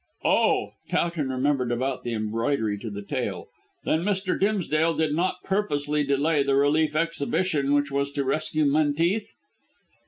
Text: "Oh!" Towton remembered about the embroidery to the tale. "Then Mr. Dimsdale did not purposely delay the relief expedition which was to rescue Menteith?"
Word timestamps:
"Oh!" 0.25 0.71
Towton 0.89 1.29
remembered 1.29 1.71
about 1.71 2.01
the 2.03 2.13
embroidery 2.15 2.75
to 2.79 2.89
the 2.89 3.03
tale. 3.03 3.49
"Then 3.85 4.01
Mr. 4.03 4.39
Dimsdale 4.39 4.95
did 4.95 5.13
not 5.13 5.43
purposely 5.43 6.03
delay 6.03 6.41
the 6.41 6.55
relief 6.55 6.95
expedition 6.95 7.75
which 7.75 7.91
was 7.91 8.09
to 8.13 8.23
rescue 8.25 8.65
Menteith?" 8.65 9.31